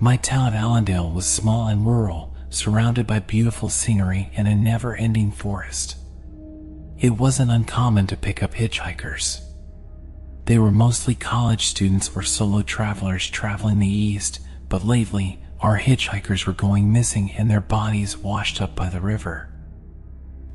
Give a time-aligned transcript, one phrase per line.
[0.00, 4.94] My town of Allendale was small and rural, surrounded by beautiful scenery and a never
[4.94, 5.96] ending forest.
[6.98, 9.40] It wasn't uncommon to pick up hitchhikers.
[10.44, 14.38] They were mostly college students or solo travelers traveling the east,
[14.68, 19.52] but lately, our hitchhikers were going missing and their bodies washed up by the river.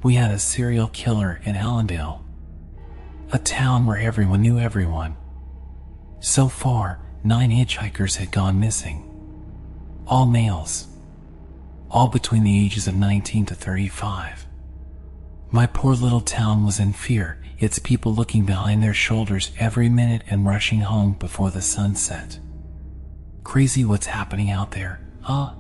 [0.03, 2.23] We had a serial killer in Allendale,
[3.33, 5.17] a town where everyone knew everyone.
[6.21, 9.12] So far, nine hitchhikers had gone missing.
[10.05, 10.87] All males.
[11.89, 14.45] All between the ages of 19 to 35.
[15.49, 20.23] My poor little town was in fear, its people looking behind their shoulders every minute
[20.27, 22.39] and rushing home before the sun set.
[23.43, 25.53] Crazy what's happening out there, huh?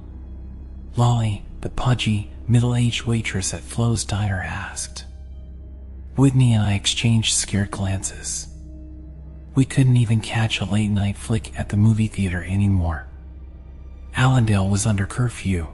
[0.97, 5.05] Lolly, the pudgy, middle aged waitress at Flo's diner, asked.
[6.17, 8.47] Whitney and I exchanged scared glances.
[9.55, 13.07] We couldn't even catch a late night flick at the movie theater anymore.
[14.15, 15.67] Allendale was under curfew.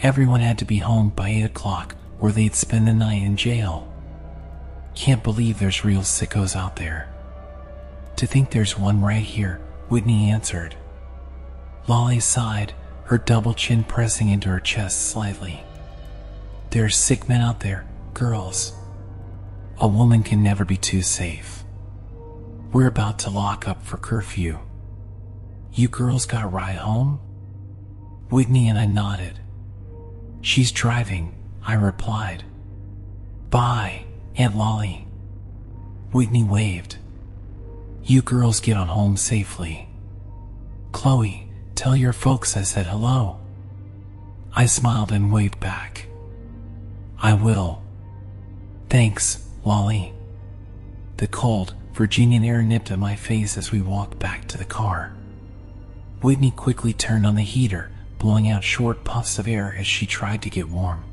[0.00, 3.92] Everyone had to be home by 8 o'clock or they'd spend the night in jail.
[4.94, 7.08] Can't believe there's real sickos out there.
[8.16, 10.76] To think there's one right here, Whitney answered.
[11.88, 15.64] Lolly sighed, her double chin pressing into her chest slightly.
[16.70, 18.72] There's sick men out there, girls.
[19.78, 21.64] A woman can never be too safe.
[22.72, 24.58] We're about to lock up for curfew.
[25.74, 27.18] You girls got a ride home?
[28.28, 29.40] Whitney and I nodded.
[30.42, 31.34] She's driving,
[31.66, 32.44] I replied.
[33.48, 34.04] Bye,
[34.36, 35.06] Aunt Lolly.
[36.12, 36.98] Whitney waved.
[38.04, 39.88] You girls get on home safely.
[40.92, 43.38] Chloe, tell your folks I said hello.
[44.54, 46.06] I smiled and waved back.
[47.18, 47.82] I will.
[48.90, 50.12] Thanks, Lolly.
[51.16, 55.14] The cold, Virginian air nipped at my face as we walked back to the car.
[56.22, 60.42] Whitney quickly turned on the heater, blowing out short puffs of air as she tried
[60.42, 61.04] to get warm.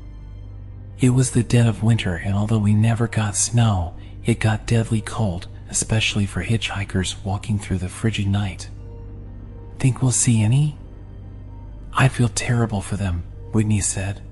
[1.00, 5.00] It was the dead of winter, and although we never got snow, it got deadly
[5.00, 8.68] cold, especially for hitchhikers walking through the frigid night.
[9.78, 10.76] Think we'll see any?
[11.92, 14.22] I feel terrible for them, Whitney said.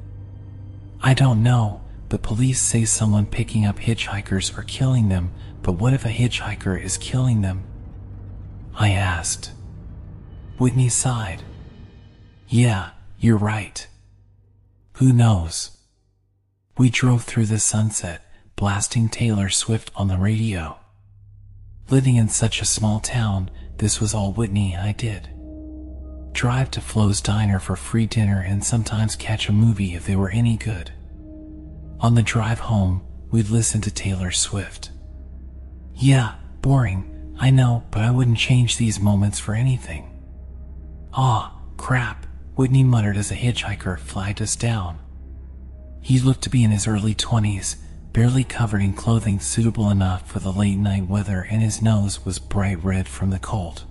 [1.02, 5.32] I don't know, but police say someone picking up hitchhikers are killing them,
[5.62, 7.64] but what if a hitchhiker is killing them?
[8.74, 9.52] I asked.
[10.58, 11.44] Whitney sighed.
[12.48, 13.86] Yeah, you're right.
[14.94, 15.78] Who knows?
[16.76, 18.24] We drove through the sunset,
[18.56, 20.78] blasting Taylor Swift on the radio.
[21.90, 25.28] Living in such a small town, this was all Whitney I did.
[26.32, 30.30] Drive to Flo's Diner for free dinner and sometimes catch a movie if they were
[30.30, 30.90] any good.
[32.00, 34.90] On the drive home, we'd listen to Taylor Swift.
[35.94, 40.17] Yeah, boring, I know, but I wouldn't change these moments for anything.
[41.20, 45.00] Ah, crap, Whitney muttered as a hitchhiker flagged us down.
[46.00, 47.74] He looked to be in his early 20s,
[48.12, 52.38] barely covered in clothing suitable enough for the late night weather, and his nose was
[52.38, 53.82] bright red from the cold.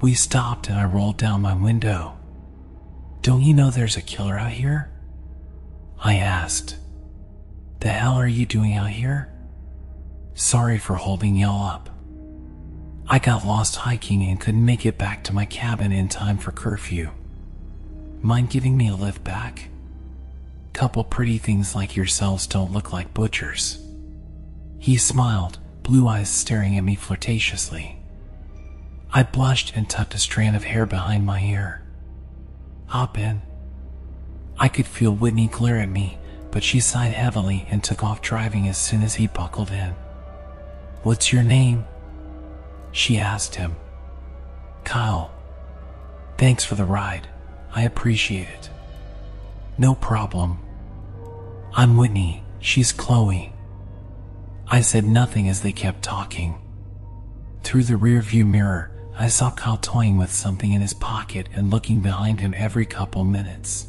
[0.00, 2.18] We stopped and I rolled down my window.
[3.20, 4.90] Don't you know there's a killer out here?
[6.02, 6.76] I asked.
[7.78, 9.32] The hell are you doing out here?
[10.34, 11.95] Sorry for holding y'all up.
[13.08, 16.50] I got lost hiking and couldn't make it back to my cabin in time for
[16.50, 17.10] curfew.
[18.20, 19.68] Mind giving me a lift back?
[20.72, 23.78] Couple pretty things like yourselves don't look like butchers.
[24.80, 27.96] He smiled, blue eyes staring at me flirtatiously.
[29.12, 31.82] I blushed and tucked a strand of hair behind my ear.
[32.88, 33.40] Ah, Hop in.
[34.58, 36.18] I could feel Whitney glare at me,
[36.50, 39.94] but she sighed heavily and took off driving as soon as he buckled in.
[41.04, 41.84] What's your name?
[42.96, 43.76] She asked him.
[44.84, 45.30] Kyle.
[46.38, 47.28] Thanks for the ride.
[47.70, 48.70] I appreciate it.
[49.76, 50.60] No problem.
[51.74, 52.42] I'm Whitney.
[52.58, 53.52] She's Chloe.
[54.66, 56.58] I said nothing as they kept talking.
[57.62, 62.00] Through the rearview mirror, I saw Kyle toying with something in his pocket and looking
[62.00, 63.88] behind him every couple minutes.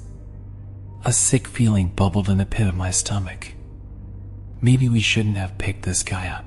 [1.05, 3.53] A sick feeling bubbled in the pit of my stomach.
[4.59, 6.46] Maybe we shouldn't have picked this guy up.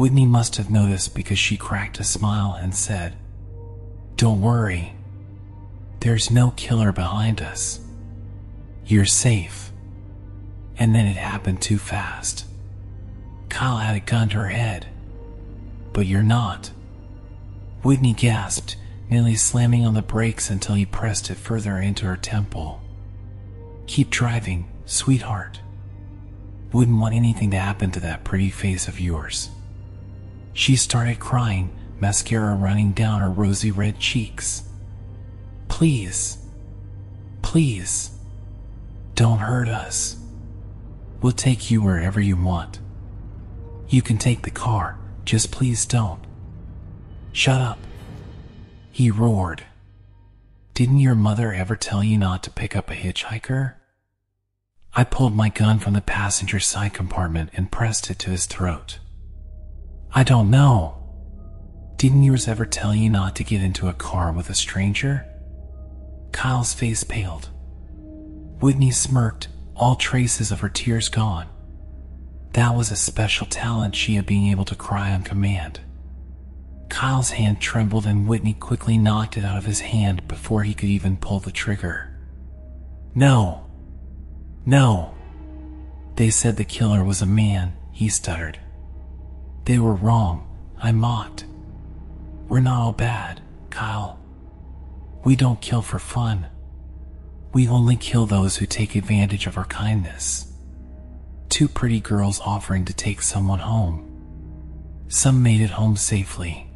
[0.00, 3.16] Whitney must have noticed because she cracked a smile and said,
[4.16, 4.94] Don't worry.
[6.00, 7.80] There's no killer behind us.
[8.86, 9.70] You're safe
[10.78, 12.46] and then it happened too fast.
[13.50, 14.86] Kyle had a gun to her head.
[15.92, 16.70] But you're not.
[17.82, 18.76] Whitney gasped,
[19.10, 22.80] nearly slamming on the brakes until he pressed it further into her temple.
[23.86, 25.60] Keep driving, sweetheart.
[26.72, 29.50] Wouldn't want anything to happen to that pretty face of yours.
[30.52, 31.70] She started crying,
[32.00, 34.64] mascara running down her rosy red cheeks.
[35.68, 36.38] Please.
[37.42, 38.10] Please.
[39.14, 40.16] Don't hurt us.
[41.22, 42.78] We'll take you wherever you want.
[43.88, 46.20] You can take the car, just please don't.
[47.32, 47.78] Shut up.
[48.90, 49.64] He roared.
[50.74, 53.74] Didn't your mother ever tell you not to pick up a hitchhiker?
[54.94, 58.98] I pulled my gun from the passenger side compartment and pressed it to his throat.
[60.12, 60.96] I don't know.
[61.96, 65.26] Didn't yours ever tell you not to get into a car with a stranger?
[66.32, 67.48] Kyle's face paled.
[68.60, 71.46] Whitney smirked, all traces of her tears gone.
[72.54, 75.80] That was a special talent she had being able to cry on command.
[76.88, 80.88] Kyle's hand trembled and Whitney quickly knocked it out of his hand before he could
[80.88, 82.18] even pull the trigger.
[83.14, 83.66] No.
[84.66, 85.14] No.
[86.16, 88.58] They said the killer was a man, he stuttered.
[89.70, 90.48] They were wrong,
[90.82, 91.44] I mocked.
[92.48, 93.40] We're not all bad,
[93.70, 94.18] Kyle.
[95.22, 96.48] We don't kill for fun.
[97.52, 100.52] We only kill those who take advantage of our kindness.
[101.50, 105.04] Two pretty girls offering to take someone home.
[105.06, 106.68] Some made it home safely.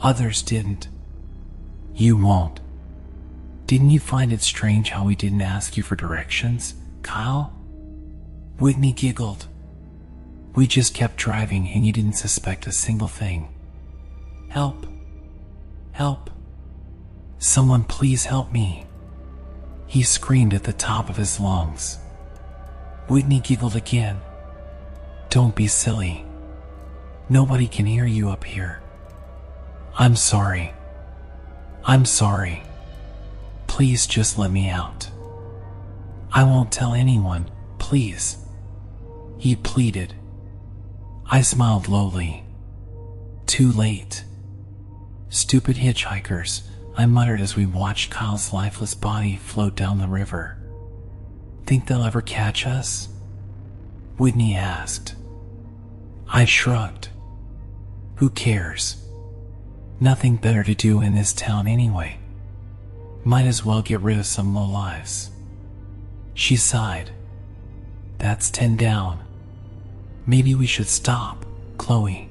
[0.00, 0.86] Others didn't.
[1.94, 2.60] You won't.
[3.66, 7.52] Didn't you find it strange how we didn't ask you for directions, Kyle?
[8.60, 9.48] Whitney giggled.
[10.58, 13.54] We just kept driving and you didn't suspect a single thing.
[14.48, 14.88] Help.
[15.92, 16.30] Help.
[17.38, 18.84] Someone please help me.
[19.86, 21.98] He screamed at the top of his lungs.
[23.06, 24.20] Whitney giggled again.
[25.30, 26.26] Don't be silly.
[27.28, 28.82] Nobody can hear you up here.
[29.96, 30.72] I'm sorry.
[31.84, 32.64] I'm sorry.
[33.68, 35.08] Please just let me out.
[36.32, 38.38] I won't tell anyone, please.
[39.38, 40.14] He pleaded.
[41.30, 42.42] I smiled lowly.
[43.44, 44.24] Too late.
[45.28, 46.62] Stupid hitchhikers,
[46.96, 50.56] I muttered as we watched Kyle's lifeless body float down the river.
[51.66, 53.10] Think they'll ever catch us?
[54.16, 55.16] Whitney asked.
[56.28, 57.10] I shrugged.
[58.16, 59.06] Who cares?
[60.00, 62.18] Nothing better to do in this town anyway.
[63.22, 65.30] Might as well get rid of some low lives.
[66.32, 67.10] She sighed.
[68.16, 69.27] That's ten down.
[70.28, 71.46] Maybe we should stop,
[71.78, 72.28] Chloe.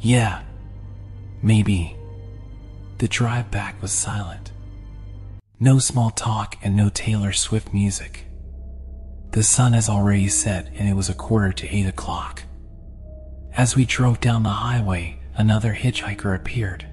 [0.00, 0.42] Yeah,
[1.40, 1.96] maybe.
[2.98, 4.50] The drive back was silent.
[5.60, 8.26] No small talk and no Taylor Swift music.
[9.30, 12.42] The sun has already set and it was a quarter to eight o'clock.
[13.52, 16.84] As we drove down the highway, another hitchhiker appeared.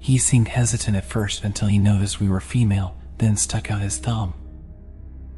[0.00, 3.98] He seemed hesitant at first until he noticed we were female, then stuck out his
[3.98, 4.34] thumb.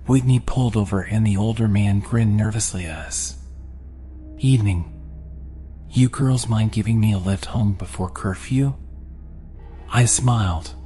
[0.06, 3.35] Whitney pulled over and the older man grinned nervously at us.
[4.40, 4.94] Evening.
[5.90, 8.75] You girls mind giving me a lift home before curfew?
[9.93, 10.76] I smiled.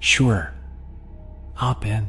[0.00, 0.52] Sure.
[1.54, 2.08] Hop in.